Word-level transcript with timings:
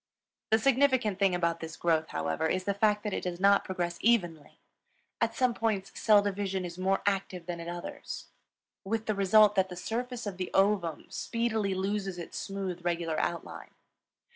The 0.49 0.57
significant 0.57 1.19
thing 1.19 1.35
about 1.35 1.59
this 1.59 1.77
growth, 1.77 2.07
however, 2.07 2.47
is 2.47 2.63
the 2.63 2.73
fact 2.73 3.03
that 3.03 3.13
it 3.13 3.21
does 3.21 3.39
not 3.39 3.63
progress 3.63 3.99
evenly. 4.01 4.57
At 5.21 5.35
some 5.35 5.53
points 5.53 5.91
cell 5.93 6.23
division 6.23 6.65
is 6.65 6.75
more 6.79 7.03
active 7.05 7.45
than 7.45 7.59
at 7.59 7.67
others, 7.67 8.25
with 8.83 9.05
the 9.05 9.13
result 9.13 9.53
that 9.53 9.69
the 9.69 9.75
surface 9.77 10.25
of 10.25 10.37
the 10.37 10.49
ovum 10.55 11.05
speedily 11.09 11.75
loses 11.75 12.17
its 12.17 12.39
smooth, 12.39 12.83
regular 12.83 13.19
outline. 13.19 13.75